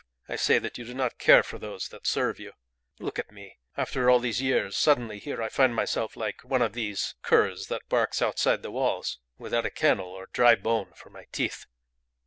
[0.27, 2.53] I say that you do not care for those that serve you.
[2.97, 3.59] Look at me!
[3.77, 7.87] After all these years, suddenly, here I find myself like one of these curs that
[7.87, 11.67] bark outside the walls without a kennel or a dry bone for my teeth.